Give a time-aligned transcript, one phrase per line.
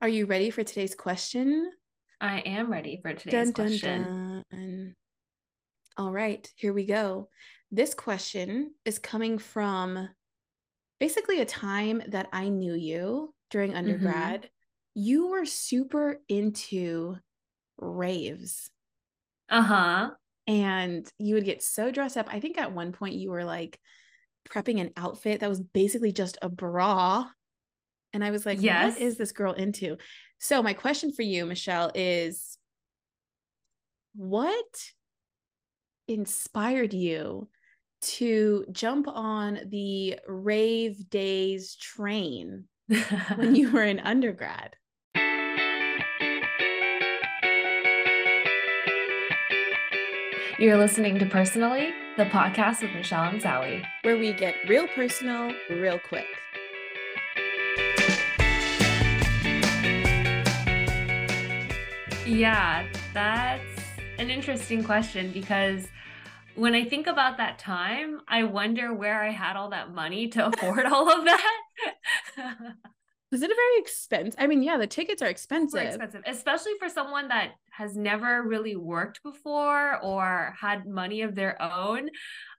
[0.00, 1.70] Are you ready for today's question?
[2.20, 4.44] I am ready for today's Dun, dun, question.
[4.50, 4.94] dun.
[5.96, 7.28] All right, here we go.
[7.70, 10.08] This question is coming from
[10.98, 13.78] basically a time that I knew you during Mm-hmm.
[13.78, 14.50] undergrad.
[14.94, 17.16] You were super into
[17.78, 18.70] raves
[19.48, 20.10] Uh-huh.
[20.46, 22.26] and you would get so dressed up.
[22.30, 23.78] I think at one point you were like
[24.48, 27.28] prepping an outfit that was basically just a bra.
[28.12, 28.94] And I was like, Yes.
[28.94, 29.96] what is this girl into?
[30.38, 32.56] So, my question for you, Michelle, is
[34.14, 34.90] what
[36.08, 37.48] inspired you
[38.02, 42.64] to jump on the rave days train
[43.36, 44.74] when you were in undergrad?
[50.58, 53.82] You're listening to Personally, the podcast with Michelle and Sally.
[54.02, 56.26] Where we get real personal, real quick.
[62.30, 63.64] Yeah, that's
[64.18, 65.88] an interesting question because
[66.54, 70.46] when I think about that time, I wonder where I had all that money to
[70.54, 71.60] afford all of that.
[73.32, 74.36] Was it a very expensive?
[74.38, 75.82] I mean, yeah, the tickets are expensive.
[75.82, 81.60] Expensive, especially for someone that has never really worked before or had money of their
[81.60, 82.10] own.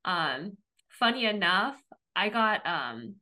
[0.03, 0.57] Um,
[0.89, 1.77] funny enough,
[2.13, 3.15] I got um,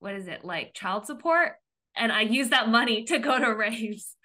[0.00, 1.52] what is it like child support,
[1.96, 4.16] and I used that money to go to raves.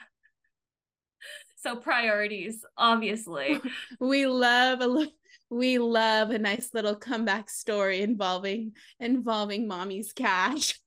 [1.68, 3.60] So priorities, obviously.
[4.00, 5.08] we love a
[5.50, 10.80] we love a nice little comeback story involving involving mommy's cash.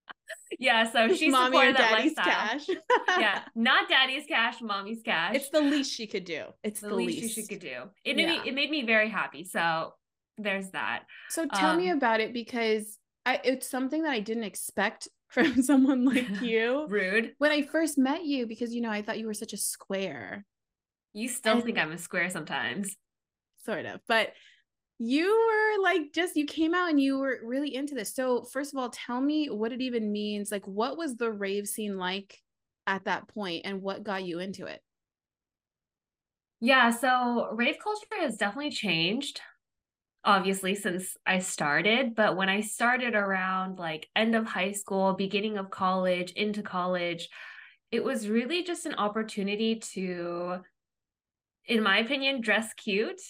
[0.58, 2.66] yeah, so she's mommy or daddy's cash.
[3.18, 5.36] yeah, not daddy's cash, mommy's cash.
[5.36, 6.44] It's the least she could do.
[6.62, 7.34] It's the, the, least, least.
[7.34, 7.84] she could do.
[8.04, 9.44] It made me it made me very happy.
[9.44, 9.94] So
[10.38, 11.04] there's that.
[11.30, 15.62] So tell me Um, about it because I it's something that I didn't expect from
[15.62, 16.86] someone like you.
[16.88, 17.34] Rude.
[17.38, 20.44] when I first met you, because you know, I thought you were such a square,
[21.12, 22.96] You still think I'm a square sometimes.
[23.64, 24.00] sort of.
[24.08, 24.32] But
[24.98, 28.14] you were like just you came out and you were really into this.
[28.14, 30.52] So first of all, tell me what it even means.
[30.52, 32.38] Like what was the rave scene like
[32.86, 34.80] at that point and what got you into it?
[36.60, 39.40] Yeah, so rave culture has definitely changed,
[40.24, 42.14] obviously, since I started.
[42.14, 47.28] But when I started around like end of high school, beginning of college, into college,
[47.90, 50.60] it was really just an opportunity to,
[51.66, 53.20] in my opinion, dress cute,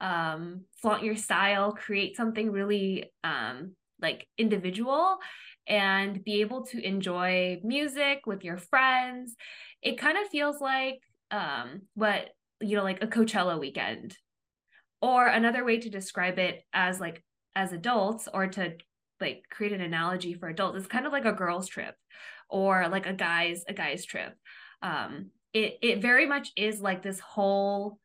[0.00, 5.18] um, flaunt your style, create something really um, like individual,
[5.66, 9.36] and be able to enjoy music with your friends.
[9.82, 12.30] It kind of feels like um, what
[12.60, 14.16] you know, like a Coachella weekend.
[15.02, 17.22] Or another way to describe it as like
[17.56, 18.74] as adults or to
[19.20, 21.94] like create an analogy for adults, it's kind of like a girls trip
[22.48, 24.34] or like a guys a guys trip.
[24.82, 27.98] Um it it very much is like this whole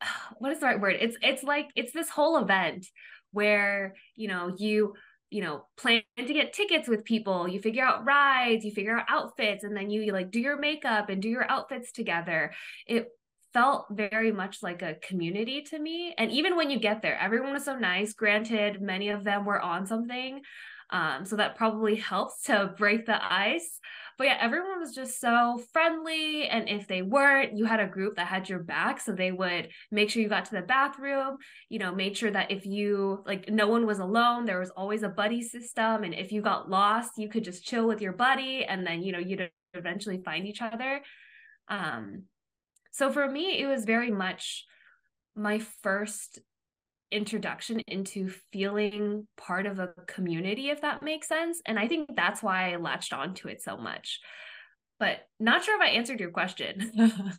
[0.38, 0.96] what is the right word?
[1.00, 2.86] It's it's like it's this whole event
[3.32, 4.94] where, you know, you
[5.30, 9.06] you know plan to get tickets with people you figure out rides you figure out
[9.08, 12.52] outfits and then you, you like do your makeup and do your outfits together
[12.86, 13.08] it
[13.56, 16.14] felt very much like a community to me.
[16.18, 18.12] And even when you get there, everyone was so nice.
[18.12, 20.42] Granted, many of them were on something.
[20.90, 23.80] Um, so that probably helps to break the ice.
[24.18, 26.48] But yeah, everyone was just so friendly.
[26.48, 29.00] And if they weren't, you had a group that had your back.
[29.00, 31.38] So they would make sure you got to the bathroom,
[31.70, 35.02] you know, made sure that if you like no one was alone, there was always
[35.02, 36.04] a buddy system.
[36.04, 39.12] And if you got lost, you could just chill with your buddy and then, you
[39.12, 41.00] know, you'd eventually find each other.
[41.68, 42.24] Um,
[42.96, 44.64] so for me, it was very much
[45.34, 46.38] my first
[47.12, 51.60] introduction into feeling part of a community, if that makes sense.
[51.66, 54.18] And I think that's why I latched onto it so much.
[54.98, 56.90] But not sure if I answered your question.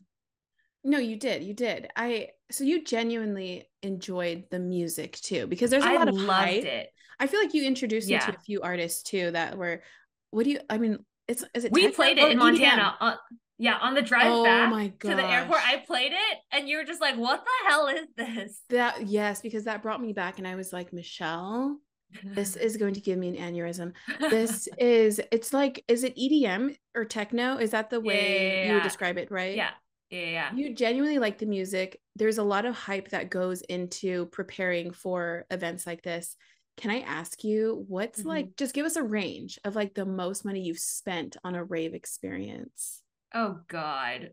[0.83, 1.43] No, you did.
[1.43, 1.89] You did.
[1.97, 6.29] I so you genuinely enjoyed the music too because there's a I lot of loved
[6.29, 6.63] hype.
[6.63, 6.89] it.
[7.19, 9.81] I feel like you introduced me to a few artists too that were
[10.31, 12.39] what do you I mean it's is it We played it in EDM?
[12.39, 12.95] Montana.
[13.01, 13.15] On,
[13.57, 15.61] yeah, on the drive Oh back to the airport.
[15.65, 19.41] I played it, and you were just like, "What the hell is this?" That yes,
[19.41, 21.79] because that brought me back and I was like, Michelle,
[22.35, 23.93] this is going to give me an aneurysm.
[24.29, 27.57] This is it's like is it EDM or techno?
[27.57, 29.55] Is that the way you would describe it, right?
[29.55, 29.71] yeah,
[30.09, 30.51] yeah, yeah.
[30.55, 31.99] You genuinely like the music.
[32.15, 36.35] There's a lot of hype that goes into preparing for events like this.
[36.77, 38.25] Can I ask you what's Mhm.
[38.25, 41.63] like just give us a range of like the most money you've spent on a
[41.63, 43.01] rave experience?
[43.33, 44.31] Oh God.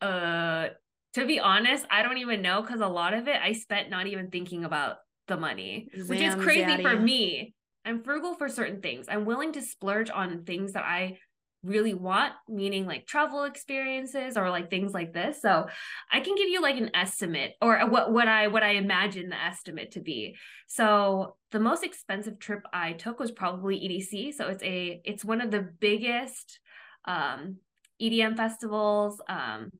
[0.00, 0.68] Uh
[1.14, 4.06] to be honest, I don't even know because a lot of it I spent not
[4.06, 7.54] even thinking about the money, which is Zam, crazy for me.
[7.84, 9.06] I'm frugal for certain things.
[9.08, 11.18] I'm willing to splurge on things that I
[11.64, 15.40] really want, meaning like travel experiences or like things like this.
[15.42, 15.66] So
[16.12, 19.42] I can give you like an estimate or what what I what I imagine the
[19.42, 20.36] estimate to be.
[20.66, 24.34] So the most expensive trip I took was probably EDC.
[24.34, 26.60] So it's a it's one of the biggest
[27.06, 27.56] um
[28.00, 29.70] EDM festivals um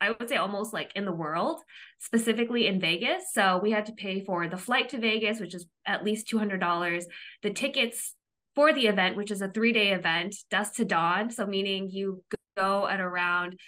[0.00, 1.60] I would say almost like in the world,
[1.98, 3.32] specifically in Vegas.
[3.32, 7.04] So we had to pay for the flight to Vegas, which is at least $200,
[7.42, 8.14] the tickets
[8.54, 11.30] for the event, which is a three day event, dusk to dawn.
[11.30, 12.22] So, meaning you
[12.56, 13.58] go at around,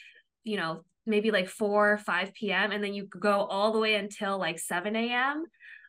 [0.44, 2.72] you know, maybe like 4 5 p.m.
[2.72, 5.44] and then you go all the way until like 7 a.m.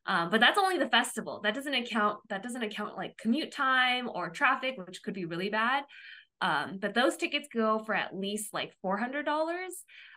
[0.05, 1.41] Um, but that's only the festival.
[1.43, 2.19] That doesn't account.
[2.29, 5.83] That doesn't account like commute time or traffic, which could be really bad.
[6.41, 9.73] Um, but those tickets go for at least like four hundred dollars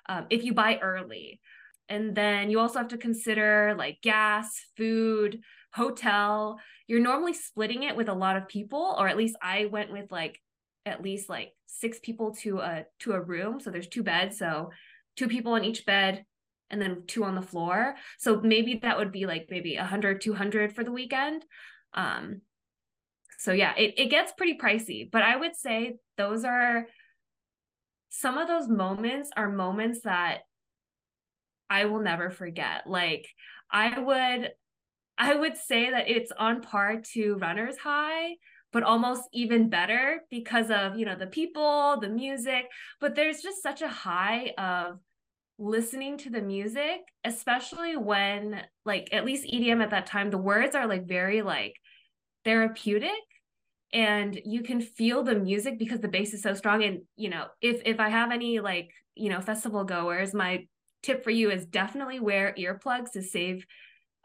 [0.09, 1.41] um, if you buy early.
[1.89, 5.41] And then you also have to consider like gas, food,
[5.73, 6.61] hotel.
[6.87, 10.11] You're normally splitting it with a lot of people, or at least I went with
[10.13, 10.39] like
[10.87, 13.61] at least like six people to a to a room.
[13.61, 14.71] So there's two beds, so
[15.17, 16.25] two people in each bed
[16.71, 17.97] and then two on the floor.
[18.19, 21.45] So maybe that would be like maybe 100 200 for the weekend.
[21.95, 22.43] Um
[23.41, 26.87] so yeah, it it gets pretty pricey, but I would say those are
[28.11, 30.41] some of those moments are moments that
[31.71, 32.87] I will never forget.
[32.87, 33.27] Like
[33.73, 34.51] I would
[35.17, 38.35] I would say that it's on par to runner's high,
[38.75, 42.67] but almost even better because of, you know, the people, the music,
[43.01, 44.99] but there's just such a high of
[45.59, 50.75] listening to the music, especially when like at least EDM at that time, the words
[50.75, 51.77] are like very like
[52.45, 53.11] therapeutic
[53.93, 56.83] and you can feel the music because the bass is so strong.
[56.85, 60.67] And you know if if i have any like you know festival goers my
[61.03, 63.65] tip for you is definitely wear earplugs to save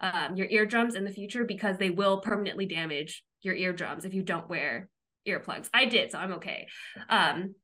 [0.01, 4.23] um, your eardrums in the future because they will permanently damage your eardrums if you
[4.23, 4.89] don't wear
[5.27, 5.69] earplugs.
[5.73, 6.67] I did so i'm okay.
[7.09, 7.55] Um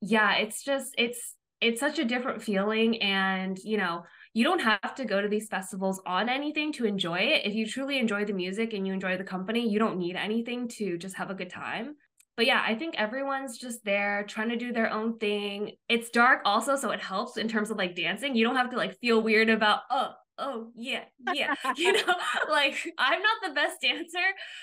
[0.00, 3.00] yeah it's just it's it's such a different feeling.
[3.00, 4.02] And you know
[4.34, 7.44] you don't have to go to these festivals on anything to enjoy it.
[7.44, 10.68] If you truly enjoy the music and you enjoy the company, you don't need anything
[10.68, 11.96] to just have a good time.
[12.36, 15.72] But yeah, I think everyone's just there trying to do their own thing.
[15.88, 18.34] It's dark also, so it helps in terms of like dancing.
[18.34, 21.02] You don't have to like feel weird about, oh, oh yeah
[21.34, 22.14] yeah you know
[22.50, 24.18] like i'm not the best dancer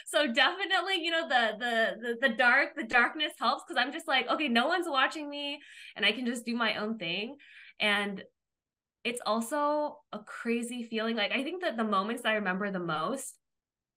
[0.08, 4.08] so definitely you know the the the, the dark the darkness helps because i'm just
[4.08, 5.60] like okay no one's watching me
[5.96, 7.38] and i can just do my own thing
[7.80, 8.24] and
[9.10, 11.16] it's also a crazy feeling.
[11.16, 13.36] Like I think that the moments I remember the most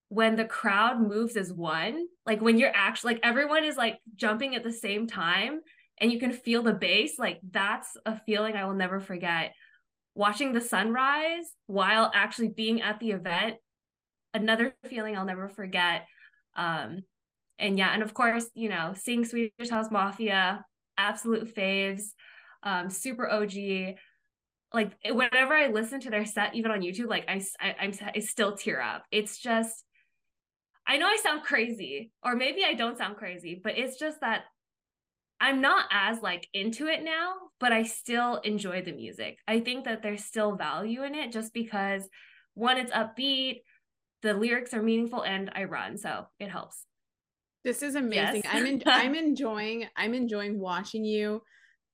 [0.09, 4.55] when the crowd moves as one, like when you're actually like everyone is like jumping
[4.55, 5.59] at the same time
[5.99, 9.53] and you can feel the bass, like that's a feeling I will never forget.
[10.15, 13.55] Watching the sunrise while actually being at the event,
[14.33, 16.05] another feeling I'll never forget.
[16.55, 17.01] Um,
[17.57, 20.65] and yeah, and of course, you know, seeing Swedish House Mafia,
[20.97, 22.03] absolute faves,
[22.63, 23.95] um, super OG
[24.73, 28.19] like whenever I listen to their set, even on YouTube, like I, I I'm I
[28.19, 29.03] still tear up.
[29.11, 29.83] It's just,
[30.87, 34.45] I know I sound crazy, or maybe I don't sound crazy, but it's just that
[35.39, 39.37] I'm not as like into it now, but I still enjoy the music.
[39.47, 42.07] I think that there's still value in it just because
[42.55, 43.61] one, it's upbeat,
[44.23, 46.85] the lyrics are meaningful, and I run, so it helps.
[47.63, 48.41] This is amazing.
[48.43, 48.47] Yes.
[48.51, 51.43] I'm in, I'm enjoying I'm enjoying watching you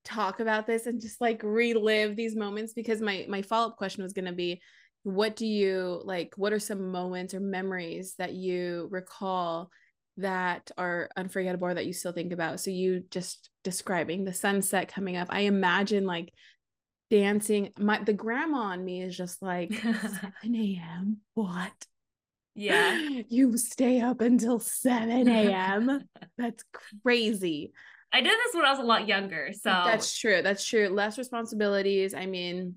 [0.05, 4.13] talk about this and just like relive these moments because my my follow-up question was
[4.13, 4.61] going to be
[5.03, 9.69] what do you like what are some moments or memories that you recall
[10.18, 12.59] that are unforgettable or that you still think about?
[12.59, 16.31] So you just describing the sunset coming up i imagine like
[17.09, 21.73] dancing my the grandma on me is just like 7 a.m what?
[22.56, 23.21] Yeah.
[23.29, 26.01] You stay up until 7 a.m
[26.37, 26.63] that's
[27.03, 27.73] crazy
[28.11, 29.51] I did this when I was a lot younger.
[29.54, 30.42] So that's true.
[30.42, 30.89] That's true.
[30.89, 32.13] Less responsibilities.
[32.13, 32.75] I mean,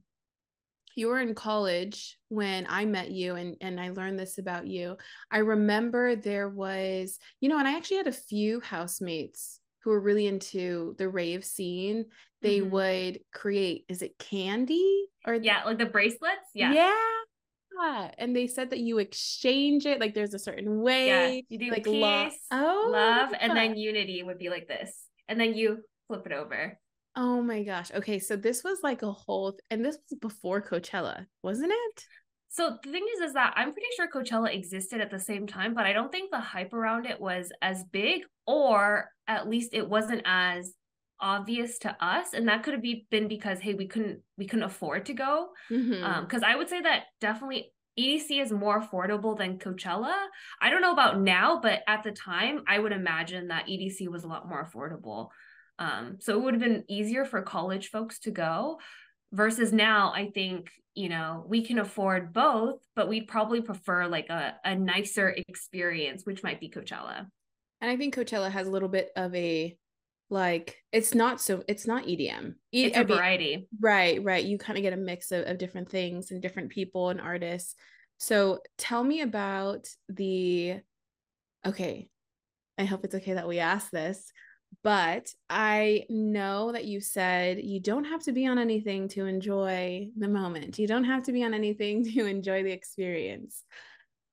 [0.95, 4.97] you were in college when I met you and and I learned this about you.
[5.31, 10.01] I remember there was, you know, and I actually had a few housemates who were
[10.01, 12.07] really into the rave scene.
[12.43, 12.71] They mm-hmm.
[12.71, 16.51] would create is it candy or Yeah, like the bracelets?
[16.55, 16.73] Yeah.
[16.73, 18.11] Yeah.
[18.19, 21.07] And they said that you exchange it like there's a certain way.
[21.07, 25.09] Yeah, you do like peace, love, oh, love, and then unity would be like this
[25.33, 26.79] and then you flip it over.
[27.17, 27.91] Oh my gosh.
[27.91, 32.05] Okay, so this was like a whole th- and this was before Coachella, wasn't it?
[32.51, 35.73] So the thing is is that I'm pretty sure Coachella existed at the same time,
[35.73, 39.89] but I don't think the hype around it was as big or at least it
[39.89, 40.75] wasn't as
[41.19, 45.07] obvious to us and that could have been because hey we couldn't we couldn't afford
[45.07, 46.03] to go mm-hmm.
[46.03, 50.15] um because i would say that definitely EDC is more affordable than Coachella.
[50.61, 54.25] I don't know about now, but at the time, I would imagine that EDC was
[54.25, 55.29] a lot more affordable.
[55.79, 58.79] Um, so it would have been easier for college folks to go
[59.33, 64.29] versus now I think, you know, we can afford both, but we'd probably prefer like
[64.29, 67.27] a, a nicer experience, which might be Coachella.
[67.81, 69.77] And I think Coachella has a little bit of a
[70.33, 72.55] like it's not so it's not EDM.
[72.73, 73.69] E- it's a variety.
[73.81, 74.45] Right, right.
[74.45, 77.75] You kind of get a mix of, of different things and different people and artists.
[78.19, 80.81] So tell me about the
[81.67, 82.09] okay.
[82.79, 84.33] I hope it's okay that we ask this,
[84.83, 90.09] but I know that you said you don't have to be on anything to enjoy
[90.17, 90.79] the moment.
[90.79, 93.63] You don't have to be on anything to enjoy the experience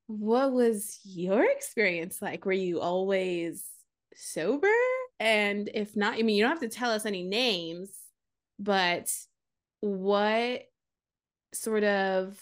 [0.10, 2.44] what was your experience like?
[2.44, 3.64] Were you always
[4.16, 4.68] sober?
[5.20, 7.92] And if not, I mean, you don't have to tell us any names,
[8.58, 9.12] but
[9.82, 10.64] what
[11.54, 12.40] sort of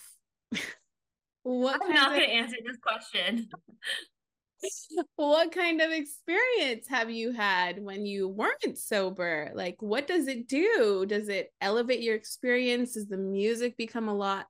[1.43, 3.49] what I'm not going to answer this question.
[5.15, 9.51] what kind of experience have you had when you weren't sober?
[9.53, 11.05] Like, what does it do?
[11.07, 12.93] Does it elevate your experience?
[12.93, 14.47] Does the music become a lot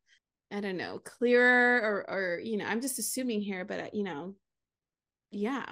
[0.51, 4.03] I don't know, clearer or or you know, I'm just assuming here, but uh, you
[4.03, 4.35] know,
[5.31, 5.65] yeah.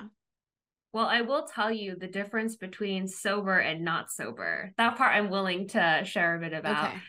[0.96, 4.72] Well, I will tell you the difference between sober and not sober.
[4.78, 6.86] That part I'm willing to share a bit about.
[6.86, 7.00] Okay.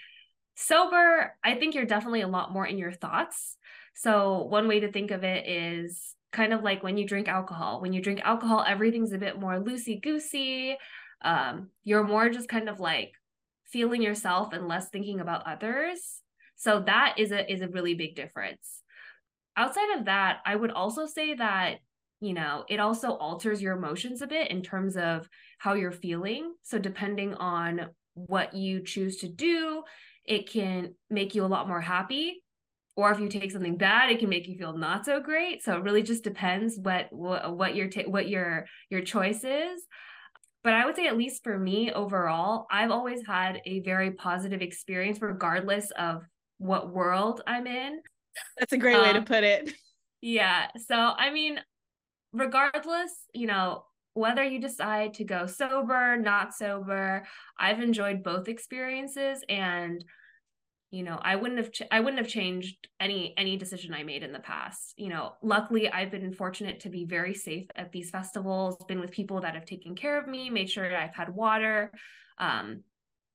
[0.56, 3.56] Sober, I think you're definitely a lot more in your thoughts.
[3.94, 7.80] So, one way to think of it is kind of like when you drink alcohol.
[7.80, 10.76] When you drink alcohol, everything's a bit more loosey goosey.
[11.22, 13.12] Um, you're more just kind of like
[13.70, 16.22] feeling yourself and less thinking about others.
[16.56, 18.82] So that is a is a really big difference.
[19.56, 21.76] Outside of that, I would also say that
[22.20, 26.54] you know, it also alters your emotions a bit in terms of how you're feeling.
[26.62, 29.82] So depending on what you choose to do,
[30.24, 32.42] it can make you a lot more happy
[32.96, 35.76] or if you take something bad it can make you feel not so great so
[35.76, 39.82] it really just depends what what, what your ta- what your your choice is
[40.66, 44.62] but I would say, at least for me overall, I've always had a very positive
[44.62, 46.24] experience, regardless of
[46.58, 48.00] what world I'm in.
[48.58, 49.72] That's a great um, way to um, put it.
[50.22, 50.66] Yeah.
[50.88, 51.60] So, I mean,
[52.32, 57.26] regardless, you know, whether you decide to go sober, not sober,
[57.58, 60.04] I've enjoyed both experiences and
[60.92, 64.22] you know, I wouldn't have ch- I wouldn't have changed any any decision I made
[64.22, 64.94] in the past.
[64.96, 69.10] You know, luckily I've been fortunate to be very safe at these festivals, been with
[69.10, 71.92] people that have taken care of me, made sure I've had water,
[72.38, 72.84] um,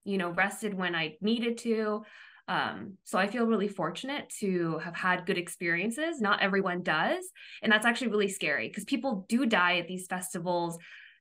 [0.06, 2.04] you know, rested when I needed to.
[2.48, 6.20] Um, so I feel really fortunate to have had good experiences.
[6.20, 7.24] Not everyone does.
[7.62, 10.78] And that's actually really scary because people do die at these festivals,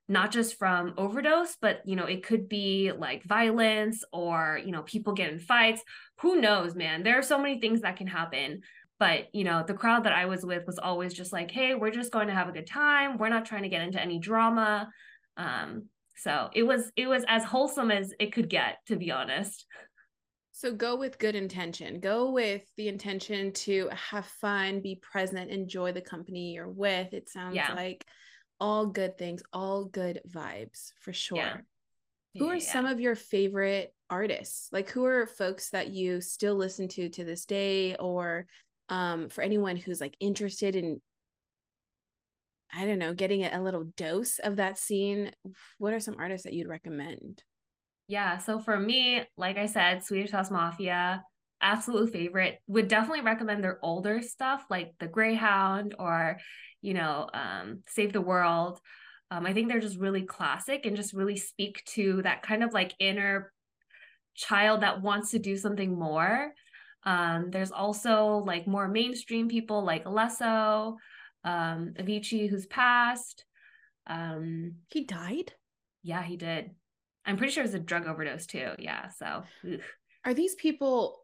[0.09, 4.83] not just from overdose, but you know, it could be like violence or, you know,
[4.83, 5.83] people get in fights.
[6.21, 7.03] Who knows, man?
[7.03, 8.62] There are so many things that can happen.
[8.99, 11.91] But you know, the crowd that I was with was always just like, hey, we're
[11.91, 13.17] just going to have a good time.
[13.17, 14.91] We're not trying to get into any drama.
[15.37, 15.85] Um,
[16.17, 19.65] so it was it was as wholesome as it could get, to be honest.
[20.61, 22.00] So go with good intention.
[22.00, 27.14] Go with the intention to have fun, be present, enjoy the company you're with.
[27.14, 27.73] It sounds yeah.
[27.73, 28.05] like
[28.61, 31.38] all good things, all good vibes for sure.
[31.38, 31.57] Yeah.
[32.37, 32.73] Who are yeah.
[32.73, 34.69] some of your favorite artists?
[34.71, 38.45] Like who are folks that you still listen to to this day or
[38.90, 41.00] um for anyone who's like interested in
[42.71, 45.33] I don't know, getting a, a little dose of that scene,
[45.79, 47.43] what are some artists that you'd recommend?
[48.11, 48.38] Yeah.
[48.38, 51.23] So for me, like I said, Swedish House Mafia,
[51.62, 52.59] absolute favorite.
[52.67, 56.38] Would definitely recommend their older stuff like The Greyhound or,
[56.83, 58.81] you know, um, Save the World.
[59.31, 62.73] Um, I think they're just really classic and just really speak to that kind of
[62.75, 63.52] like inner
[64.35, 66.52] child that wants to do something more.
[67.05, 70.97] Um, there's also like more mainstream people like Alesso,
[71.45, 73.45] um, Avicii, who's passed.
[74.09, 75.52] Um, he died?
[76.02, 76.73] Yeah, he did.
[77.31, 78.73] I'm pretty sure it was a drug overdose too.
[78.79, 79.09] Yeah.
[79.11, 79.45] So
[80.25, 81.21] are these people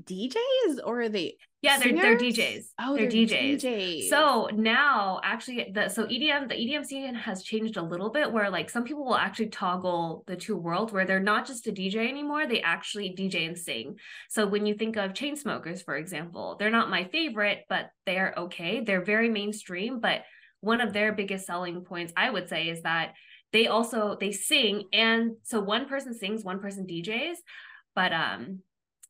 [0.00, 2.68] DJs or are they yeah, they're they're DJs.
[2.80, 3.56] Oh, they're, they're DJs.
[3.56, 4.08] DJs.
[4.08, 8.48] So now actually the so EDM, the EDM scene has changed a little bit where
[8.48, 12.08] like some people will actually toggle the two worlds where they're not just a DJ
[12.08, 13.96] anymore, they actually DJ and sing.
[14.30, 18.80] So when you think of Chainsmokers, for example, they're not my favorite, but they're okay.
[18.80, 20.22] They're very mainstream, but
[20.60, 23.14] one of their biggest selling points, I would say, is that
[23.52, 27.36] they also they sing and so one person sings one person djs
[27.94, 28.60] but um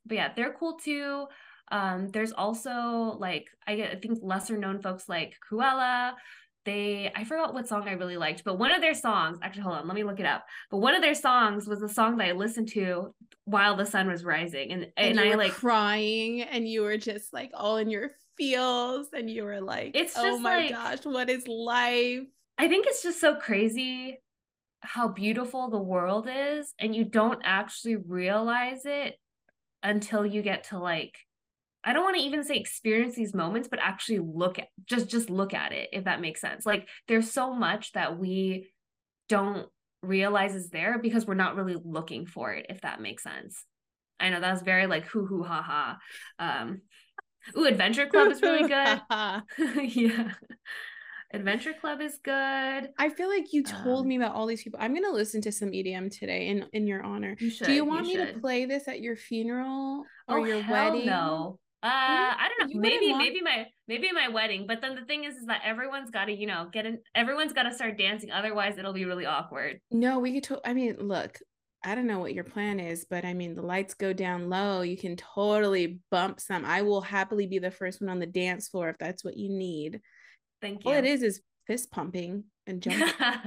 [0.07, 1.27] but yeah they're cool too.
[1.71, 6.15] Um there's also like i i think lesser known folks like Krewella.
[6.67, 9.77] They i forgot what song i really liked but one of their songs actually hold
[9.77, 10.45] on let me look it up.
[10.71, 14.09] But one of their songs was a song that i listened to while the sun
[14.09, 17.89] was rising and and, and i like crying and you were just like all in
[17.89, 22.23] your feels and you were like it's oh my like, gosh what is life?
[22.59, 24.19] I think it's just so crazy
[24.83, 29.17] how beautiful the world is and you don't actually realize it
[29.83, 31.17] until you get to like
[31.83, 35.31] I don't want to even say experience these moments, but actually look at just just
[35.31, 36.67] look at it if that makes sense.
[36.67, 38.69] Like there's so much that we
[39.29, 39.67] don't
[40.03, 43.65] realize is there because we're not really looking for it, if that makes sense.
[44.19, 45.99] I know that's very like hoo hoo ha ha.
[46.39, 46.83] Um
[47.57, 49.01] ooh, Adventure Club is really good.
[49.97, 50.33] yeah.
[51.33, 52.33] Adventure Club is good.
[52.99, 54.81] I feel like you told um, me about all these people.
[54.83, 57.37] I'm gonna listen to some EDM today in in your honor.
[57.39, 58.35] You should, Do you want you me should.
[58.35, 61.07] to play this at your funeral or oh, your wedding?
[61.07, 61.59] No.
[61.83, 62.75] Uh, I don't know.
[62.75, 63.25] You maybe, want...
[63.25, 64.67] maybe my, maybe my wedding.
[64.67, 66.99] But then the thing is, is that everyone's got to, you know, get in.
[67.15, 68.31] Everyone's got to start dancing.
[68.31, 69.81] Otherwise, it'll be really awkward.
[69.91, 70.43] No, we could.
[70.45, 71.39] To- I mean, look,
[71.83, 74.83] I don't know what your plan is, but I mean, the lights go down low.
[74.83, 76.67] You can totally bump some.
[76.67, 79.49] I will happily be the first one on the dance floor if that's what you
[79.49, 80.01] need.
[80.61, 80.91] Thank you.
[80.91, 83.09] All it is is fist pumping and jumping.
[83.19, 83.47] yeah.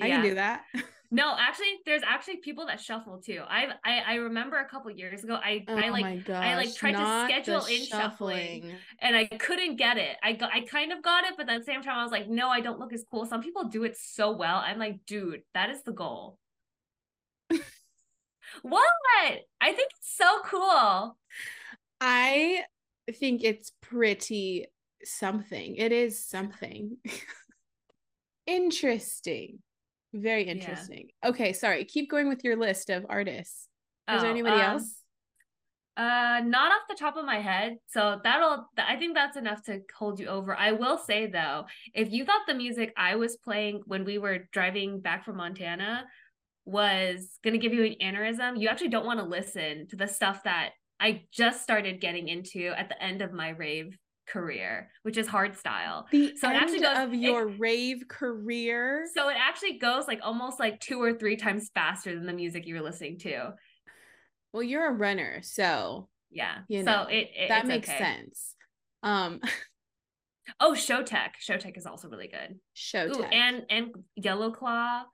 [0.00, 0.64] I can do that.
[1.10, 3.42] No, actually, there's actually people that shuffle too.
[3.48, 6.74] I I, I remember a couple years ago, I oh I like gosh, I like
[6.74, 8.62] tried to schedule in shuffling.
[8.62, 8.74] shuffling.
[9.00, 10.16] and I couldn't get it.
[10.22, 12.28] I got I kind of got it, but at the same time, I was like,
[12.28, 13.24] no, I don't look as cool.
[13.24, 14.56] Some people do it so well.
[14.56, 16.36] I'm like, dude, that is the goal.
[18.62, 18.84] what?
[19.62, 21.16] I think it's so cool.
[22.02, 22.64] I
[23.14, 24.66] think it's pretty
[25.04, 25.76] something.
[25.76, 26.96] It is something.
[28.46, 29.58] Interesting.
[30.14, 31.08] Very interesting.
[31.22, 31.30] Yeah.
[31.30, 31.84] Okay, sorry.
[31.84, 33.68] Keep going with your list of artists.
[34.08, 34.94] Is oh, there anybody um, else?
[35.98, 37.76] Uh, not off the top of my head.
[37.88, 38.66] So that'll.
[38.78, 40.56] I think that's enough to hold you over.
[40.56, 44.48] I will say though, if you thought the music I was playing when we were
[44.52, 46.06] driving back from Montana
[46.64, 50.42] was gonna give you an aneurysm, you actually don't want to listen to the stuff
[50.44, 53.98] that I just started getting into at the end of my rave
[54.30, 56.06] career, which is hard style.
[56.10, 59.06] The so end it actually goes, of your it, rave career.
[59.14, 62.66] So it actually goes like almost like two or three times faster than the music
[62.66, 63.54] you're listening to.
[64.52, 66.58] Well, you're a runner, so yeah.
[66.68, 67.98] You know, so it, it that makes okay.
[67.98, 68.54] sense.
[69.02, 69.40] Um
[70.60, 71.32] Oh, Showtek.
[71.46, 72.58] Showtek is also really good.
[72.76, 73.16] Showtek.
[73.16, 75.04] Ooh, and and Yellow Claw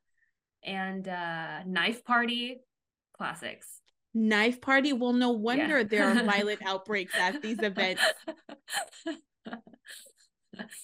[0.64, 2.60] and uh Knife Party
[3.16, 3.80] classics
[4.14, 4.92] knife party.
[4.92, 5.84] Well, no wonder yeah.
[5.84, 8.02] there are violent outbreaks at these events.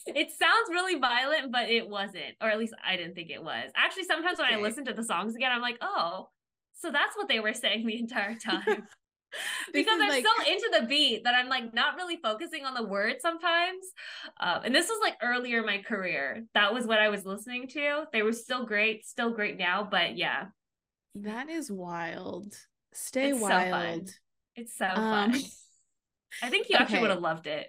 [0.07, 3.71] it sounds really violent, but it wasn't, or at least I didn't think it was.
[3.77, 4.51] Actually, sometimes okay.
[4.51, 6.29] when I listen to the songs again, I'm like, oh,
[6.75, 8.87] so that's what they were saying the entire time.
[9.73, 10.25] because I'm like...
[10.25, 13.85] so into the beat that I'm like not really focusing on the words sometimes.
[14.41, 16.45] Um, and this was like earlier in my career.
[16.55, 18.05] That was what I was listening to.
[18.13, 20.47] They were still great, still great now, but yeah.
[21.15, 22.55] That is wild.
[22.93, 24.09] Stay it's wild.
[24.09, 24.15] So
[24.57, 25.43] it's so um, fun.
[26.43, 26.77] I think you okay.
[26.85, 27.69] actually would have loved it.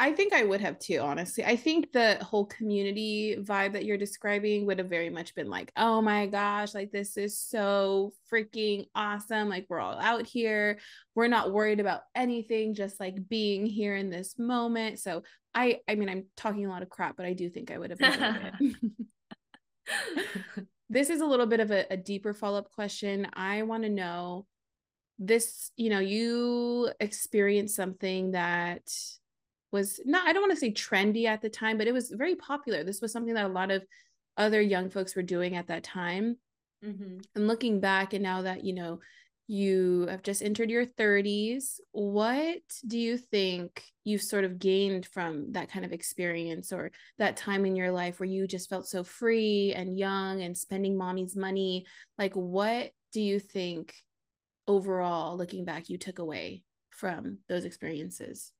[0.00, 1.44] I think I would have too, honestly.
[1.44, 5.72] I think the whole community vibe that you're describing would have very much been like,
[5.76, 9.48] oh my gosh, like this is so freaking awesome.
[9.48, 10.78] Like we're all out here.
[11.16, 15.00] We're not worried about anything, just like being here in this moment.
[15.00, 17.78] So I I mean I'm talking a lot of crap, but I do think I
[17.78, 18.76] would have enjoyed it.
[20.90, 23.28] this is a little bit of a, a deeper follow-up question.
[23.34, 24.46] I want to know
[25.18, 28.82] this you know you experienced something that
[29.72, 32.36] was not i don't want to say trendy at the time but it was very
[32.36, 32.84] popular.
[32.84, 33.84] This was something that a lot of
[34.36, 36.36] other young folks were doing at that time.
[36.84, 37.18] Mm-hmm.
[37.34, 39.00] and looking back and now that you know
[39.50, 41.80] you have just entered your 30s.
[41.92, 47.38] What do you think you sort of gained from that kind of experience or that
[47.38, 51.34] time in your life where you just felt so free and young and spending mommy's
[51.34, 51.86] money?
[52.18, 53.94] Like, what do you think
[54.66, 58.52] overall, looking back, you took away from those experiences?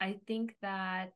[0.00, 1.14] I think that,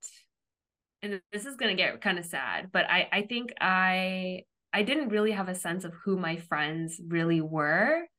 [1.01, 4.83] and this is going to get kind of sad, but I, I think I, I
[4.83, 8.10] didn't really have a sense of who my friends really were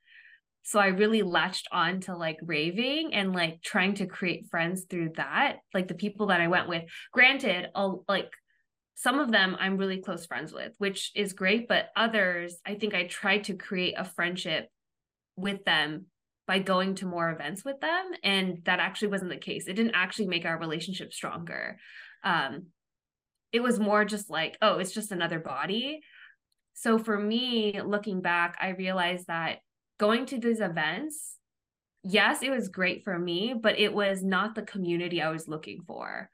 [0.63, 5.13] so I really latched on to like raving and like trying to create friends through
[5.15, 5.58] that.
[5.74, 6.84] Like the people that I went with.
[7.12, 8.32] Granted, I'll, like
[8.95, 11.67] some of them I'm really close friends with, which is great.
[11.67, 14.67] But others, I think I tried to create a friendship
[15.36, 16.06] with them
[16.47, 18.12] by going to more events with them.
[18.24, 19.67] And that actually wasn't the case.
[19.67, 21.78] It didn't actually make our relationship stronger.
[22.24, 22.67] Um,
[23.52, 26.02] it was more just like, oh, it's just another body.
[26.74, 29.60] So for me, looking back, I realized that
[30.01, 31.37] going to these events,
[32.03, 35.83] yes, it was great for me, but it was not the community I was looking
[35.85, 36.27] for.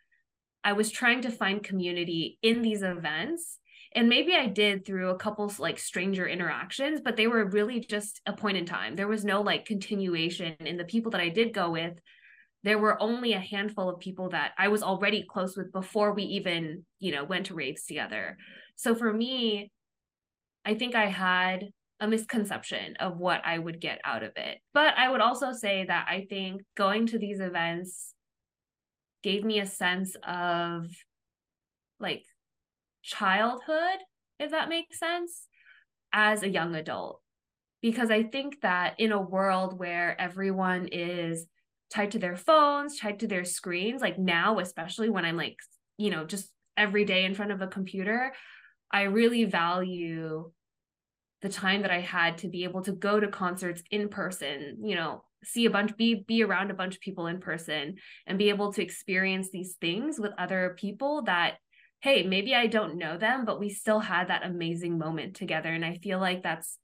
[0.64, 3.60] I was trying to find community in these events.
[3.94, 8.22] And maybe I did through a couple like stranger interactions, but they were really just
[8.26, 8.96] a point in time.
[8.96, 12.00] There was no like continuation in the people that I did go with.
[12.64, 16.24] There were only a handful of people that I was already close with before we
[16.24, 18.38] even, you know, went to raves together.
[18.78, 19.72] So for me,
[20.64, 21.66] I think I had
[22.00, 24.60] a misconception of what I would get out of it.
[24.74, 28.14] But I would also say that I think going to these events
[29.24, 30.86] gave me a sense of
[32.00, 32.24] like
[33.04, 34.00] childhood,
[34.40, 35.48] if that makes sense,
[36.14, 37.22] as a young adult.
[37.82, 41.48] Because I think that in a world where everyone is
[41.94, 45.56] tied to their phones, tied to their screens, like now, especially when I'm like,
[45.98, 48.34] you know, just every day in front of a computer,
[48.92, 50.52] I really value
[51.42, 54.96] the time that I had to be able to go to concerts in person, you
[54.96, 57.96] know, see a bunch be be around a bunch of people in person
[58.26, 61.56] and be able to experience these things with other people that
[62.02, 65.84] hey, maybe I don't know them, but we still had that amazing moment together and
[65.84, 66.78] I feel like that's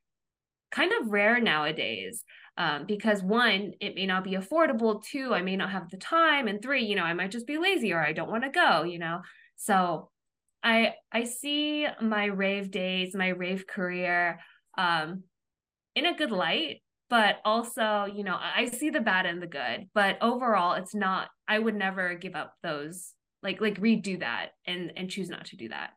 [0.71, 2.23] kind of rare nowadays.
[2.57, 5.03] Um, because one, it may not be affordable.
[5.03, 6.47] Two, I may not have the time.
[6.47, 8.83] And three, you know, I might just be lazy or I don't want to go,
[8.83, 9.21] you know.
[9.55, 10.09] So
[10.63, 14.39] I I see my rave days, my rave career
[14.77, 15.23] um
[15.95, 19.87] in a good light, but also, you know, I see the bad and the good,
[19.93, 24.93] but overall it's not I would never give up those like like redo that and
[24.95, 25.91] and choose not to do that.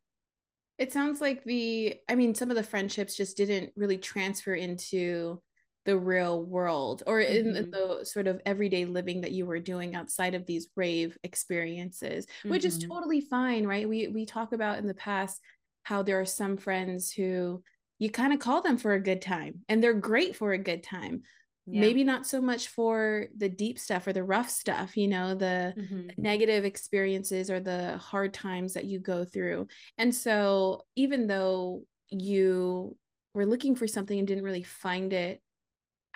[0.78, 5.40] It sounds like the I mean some of the friendships just didn't really transfer into
[5.86, 7.70] the real world or in mm-hmm.
[7.70, 12.50] the sort of everyday living that you were doing outside of these rave experiences mm-hmm.
[12.50, 12.92] which is mm-hmm.
[12.92, 15.40] totally fine right we we talk about in the past
[15.84, 17.62] how there are some friends who
[17.98, 20.82] you kind of call them for a good time and they're great for a good
[20.82, 21.22] time
[21.66, 21.80] yeah.
[21.80, 25.72] maybe not so much for the deep stuff or the rough stuff you know the
[25.76, 26.08] mm-hmm.
[26.16, 29.66] negative experiences or the hard times that you go through
[29.98, 32.96] and so even though you
[33.34, 35.40] were looking for something and didn't really find it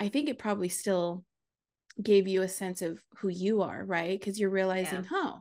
[0.01, 1.25] I think it probably still
[2.03, 4.19] gave you a sense of who you are, right?
[4.19, 5.09] Because you're realizing, yeah.
[5.13, 5.41] oh,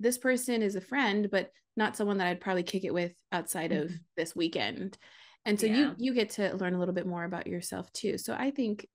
[0.00, 3.70] this person is a friend, but not someone that I'd probably kick it with outside
[3.70, 3.84] mm-hmm.
[3.84, 4.98] of this weekend.
[5.44, 5.76] And so yeah.
[5.76, 8.18] you you get to learn a little bit more about yourself too.
[8.18, 8.86] So I think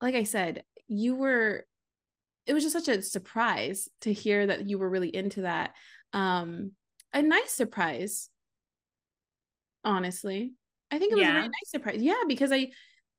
[0.00, 1.64] like I said, you were
[2.46, 5.74] it was just such a surprise to hear that you were really into that.
[6.12, 6.72] Um
[7.12, 8.28] a nice surprise
[9.84, 10.54] honestly
[10.90, 11.32] I think it was yeah.
[11.32, 12.02] a really nice surprise.
[12.02, 12.70] Yeah, because I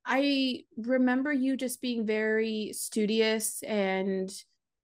[0.06, 4.30] I remember you just being very studious and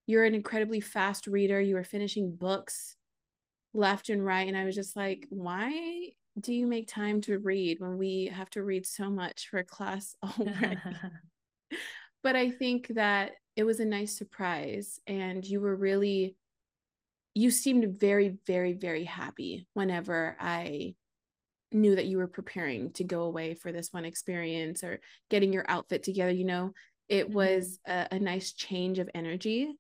[0.07, 1.61] you're an incredibly fast reader.
[1.61, 2.97] You were finishing books
[3.73, 4.47] left and right.
[4.47, 8.51] And I was just like, why do you make time to read when we have
[8.51, 10.77] to read so much for class already?
[12.23, 15.01] but I think that it was a nice surprise.
[15.07, 16.37] And you were really,
[17.35, 20.97] you seemed very, very, very happy whenever I
[21.75, 25.65] knew that you were preparing to go away for this one experience or getting your
[25.69, 26.73] outfit together you know
[27.09, 27.35] it mm-hmm.
[27.35, 29.71] was a, a, nice change of energy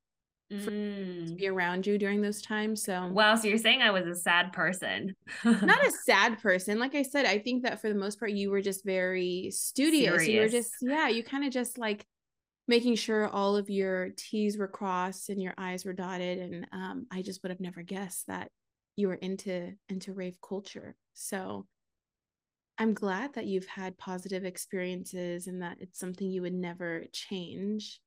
[0.52, 1.26] mm.
[1.28, 4.14] to be around you during those times so wow so you're saying i was a
[4.14, 8.18] sad person not a sad person like i said i think that for the most
[8.18, 10.28] part you were just very studious Serious.
[10.28, 12.04] you were just yeah you kind of just like
[12.66, 17.06] making sure all of your t's were crossed and your i's were dotted and um,
[17.10, 18.50] i just would have never guessed that
[18.96, 21.66] you were into into rave culture so
[22.78, 28.00] I'm glad that you've had positive experiences and that it's something you would never change.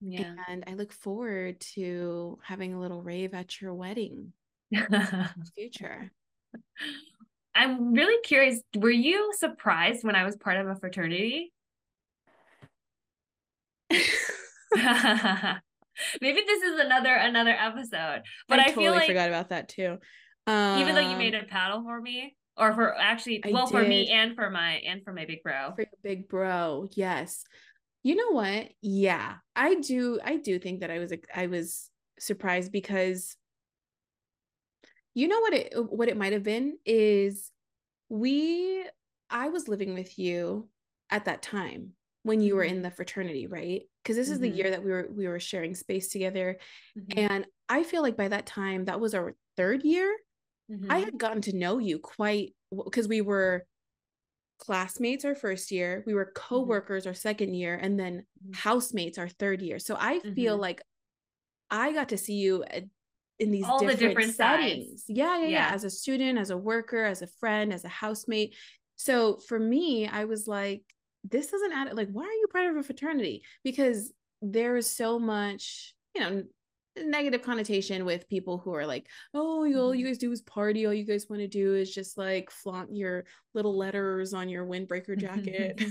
[0.00, 0.34] Yeah.
[0.48, 4.32] And I look forward to having a little rave at your wedding
[4.72, 6.10] in the future.
[7.54, 8.60] I'm really curious.
[8.76, 11.52] Were you surprised when I was part of a fraternity?
[16.20, 19.68] Maybe this is another another episode, but I, I totally feel like forgot about that
[19.68, 19.98] too.
[20.46, 23.82] Um, even though you made um, a paddle for me, or for actually well for
[23.82, 27.44] me and for my and for my big bro for your big bro yes
[28.02, 32.70] you know what yeah i do i do think that i was i was surprised
[32.70, 33.36] because
[35.14, 37.50] you know what it what it might have been is
[38.08, 38.84] we
[39.30, 40.68] i was living with you
[41.10, 41.92] at that time
[42.22, 42.82] when you were in mm-hmm.
[42.82, 44.34] the fraternity right because this mm-hmm.
[44.34, 44.56] is the mm-hmm.
[44.56, 46.58] year that we were we were sharing space together
[46.98, 47.18] mm-hmm.
[47.18, 50.14] and i feel like by that time that was our third year
[50.70, 50.90] Mm-hmm.
[50.90, 52.54] I had gotten to know you quite
[52.84, 53.66] because we were
[54.60, 56.54] classmates our first year, we were mm-hmm.
[56.54, 57.10] co-workers mm-hmm.
[57.10, 58.52] our second year, and then mm-hmm.
[58.52, 59.78] housemates our third year.
[59.78, 60.62] So I feel mm-hmm.
[60.62, 60.82] like
[61.70, 62.64] I got to see you
[63.38, 65.04] in these different, the different settings.
[65.08, 65.70] Yeah, yeah, yeah, yeah.
[65.72, 68.54] As a student, as a worker, as a friend, as a housemate.
[68.96, 70.82] So for me, I was like,
[71.24, 73.42] this doesn't add like, why are you part of a fraternity?
[73.64, 76.42] Because there is so much, you know,
[77.04, 80.04] negative connotation with people who are like, oh, all you mm-hmm.
[80.06, 80.86] guys do is party.
[80.86, 84.66] All you guys want to do is just like flaunt your little letters on your
[84.66, 85.82] windbreaker jacket.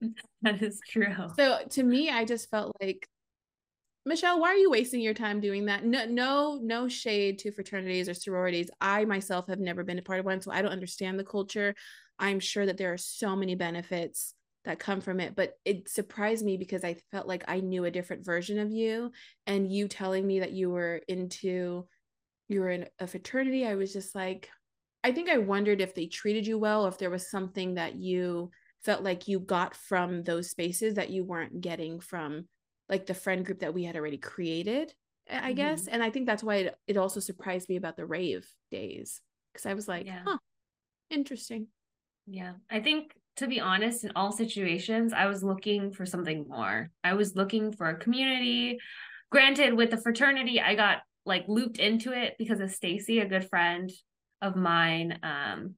[0.42, 1.14] that is true.
[1.36, 3.08] So to me, I just felt like
[4.06, 5.84] Michelle, why are you wasting your time doing that?
[5.84, 8.70] No, no, no shade to fraternities or sororities.
[8.80, 11.74] I myself have never been a part of one, so I don't understand the culture.
[12.18, 16.44] I'm sure that there are so many benefits that come from it, but it surprised
[16.44, 19.12] me because I felt like I knew a different version of you,
[19.46, 21.86] and you telling me that you were into,
[22.48, 23.66] you were in a fraternity.
[23.66, 24.48] I was just like,
[25.04, 27.94] I think I wondered if they treated you well, or if there was something that
[27.94, 28.50] you
[28.84, 32.46] felt like you got from those spaces that you weren't getting from
[32.88, 34.92] like the friend group that we had already created
[35.30, 35.54] i mm-hmm.
[35.54, 39.20] guess and i think that's why it, it also surprised me about the rave days
[39.52, 40.22] because i was like yeah.
[40.24, 40.38] huh
[41.10, 41.66] interesting
[42.26, 46.90] yeah i think to be honest in all situations i was looking for something more
[47.04, 48.78] i was looking for a community
[49.30, 53.48] granted with the fraternity i got like looped into it because of stacy a good
[53.48, 53.90] friend
[54.42, 55.74] of mine um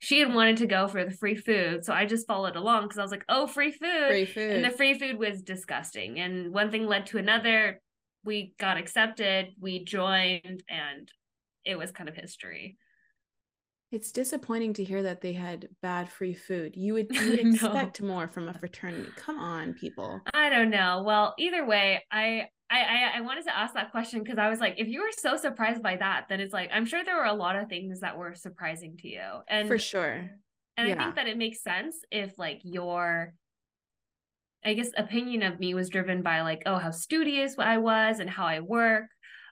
[0.00, 1.84] she had wanted to go for the free food.
[1.84, 4.08] So I just followed along because I was like, oh, free food.
[4.08, 4.52] Free food.
[4.52, 6.20] And the free food was disgusting.
[6.20, 7.80] And one thing led to another.
[8.24, 11.10] We got accepted, we joined, and
[11.64, 12.76] it was kind of history.
[13.90, 16.76] It's disappointing to hear that they had bad free food.
[16.76, 19.08] You would, expect more from a fraternity.
[19.16, 20.20] Come on, people.
[20.34, 21.02] I don't know.
[21.06, 24.60] Well, either way, I I, I, I wanted to ask that question because I was
[24.60, 27.24] like, if you were so surprised by that, then it's like I'm sure there were
[27.24, 30.30] a lot of things that were surprising to you, and for sure.
[30.76, 30.94] And yeah.
[30.94, 33.34] I think that it makes sense if like your,
[34.64, 38.30] I guess, opinion of me was driven by like, oh, how studious I was and
[38.30, 39.06] how I work,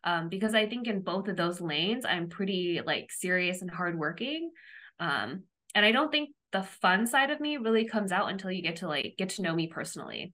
[0.06, 4.52] um, because I think in both of those lanes I'm pretty like serious and hardworking,
[4.98, 5.42] um,
[5.74, 8.76] and I don't think the fun side of me really comes out until you get
[8.76, 10.32] to like get to know me personally.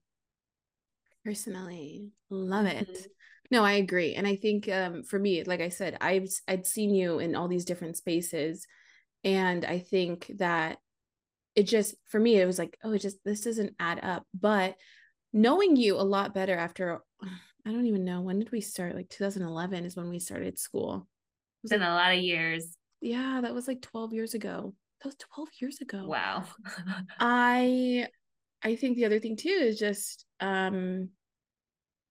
[1.25, 2.87] Personally love it.
[2.87, 3.03] Mm-hmm.
[3.51, 6.93] no i agree and i think um for me like i said i've i'd seen
[6.93, 8.65] you in all these different spaces
[9.23, 10.77] and i think that
[11.55, 14.75] it just for me it was like oh it just this doesn't add up but
[15.31, 17.01] knowing you a lot better after
[17.65, 18.95] i don't even know when did we start?
[18.95, 21.07] Like 2011 is when we started school.
[21.63, 22.75] It's been like, a lot of years.
[23.01, 24.73] Yeah that was like 12 years ago.
[25.01, 26.05] That was 12 years ago.
[26.07, 26.45] Wow.
[27.19, 28.07] I
[28.63, 31.09] I think the other thing too is just um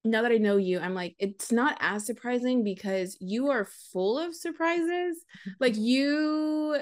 [0.05, 4.19] now that I know you, I'm like, it's not as surprising because you are full
[4.19, 5.25] of surprises.
[5.61, 6.77] like you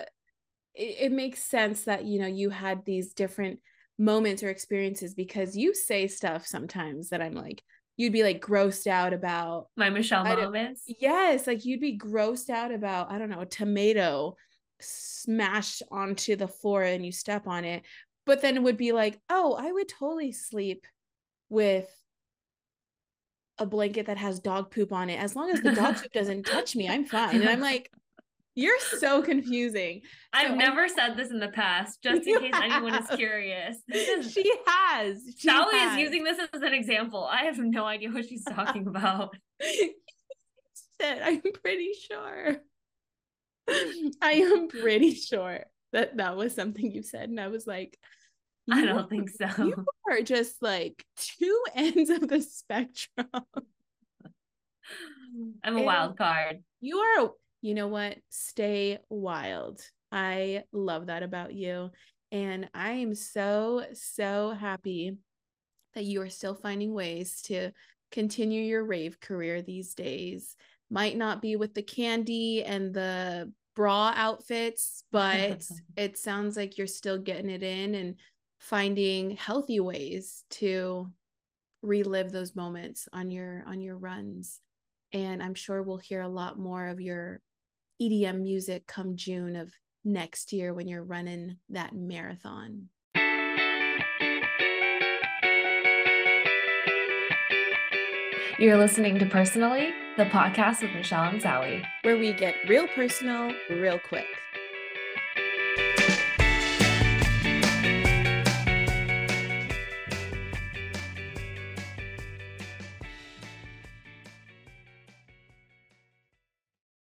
[0.74, 3.60] it, it makes sense that you know you had these different
[3.98, 7.62] moments or experiences because you say stuff sometimes that I'm like,
[7.96, 10.84] you'd be like grossed out about my Michelle moments.
[10.86, 14.36] Yes, like you'd be grossed out about, I don't know, a tomato
[14.80, 17.82] smashed onto the floor and you step on it
[18.30, 20.86] but then it would be like, oh, I would totally sleep
[21.48, 21.88] with
[23.58, 25.18] a blanket that has dog poop on it.
[25.20, 27.34] As long as the dog poop doesn't touch me, I'm fine.
[27.34, 27.90] And I'm like,
[28.60, 30.02] you're so confusing.
[30.32, 32.64] I've never said this in the past, just in case have.
[32.64, 33.76] anyone is curious.
[33.92, 35.22] Is, she has.
[35.38, 35.92] She Sally has.
[35.94, 37.24] is using this as an example.
[37.24, 39.34] I have no idea what she's talking about.
[41.02, 42.58] I'm pretty sure.
[44.22, 47.28] I am pretty sure that that was something you said.
[47.28, 47.98] And I was like,
[48.70, 49.48] I don't think so.
[49.64, 53.26] You are just like two ends of the spectrum.
[55.64, 56.62] I'm a wild card.
[56.80, 57.30] You are,
[57.62, 58.18] you know what?
[58.30, 59.80] Stay wild.
[60.12, 61.90] I love that about you.
[62.32, 65.16] And I am so, so happy
[65.94, 67.72] that you are still finding ways to
[68.12, 70.56] continue your rave career these days.
[70.90, 75.64] Might not be with the candy and the bra outfits, but
[75.96, 78.16] it sounds like you're still getting it in and
[78.58, 81.10] finding healthy ways to
[81.82, 84.60] relive those moments on your on your runs
[85.12, 87.40] and i'm sure we'll hear a lot more of your
[88.00, 89.72] edm music come june of
[90.04, 92.88] next year when you're running that marathon?
[98.58, 103.52] You're listening to personally the podcast with michelle and sally where we get real personal
[103.70, 104.26] real quick